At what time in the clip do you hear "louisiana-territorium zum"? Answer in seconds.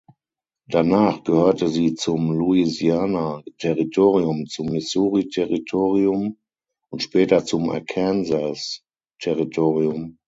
2.35-4.71